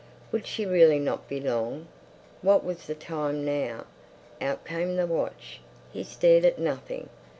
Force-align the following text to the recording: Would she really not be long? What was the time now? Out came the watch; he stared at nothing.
Would 0.31 0.47
she 0.47 0.65
really 0.65 0.97
not 0.97 1.27
be 1.29 1.39
long? 1.39 1.87
What 2.41 2.63
was 2.63 2.87
the 2.87 2.95
time 2.95 3.45
now? 3.45 3.85
Out 4.41 4.65
came 4.65 4.95
the 4.95 5.05
watch; 5.05 5.61
he 5.93 6.03
stared 6.03 6.43
at 6.43 6.57
nothing. 6.57 7.09